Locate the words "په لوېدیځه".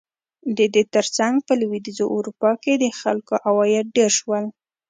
1.47-2.05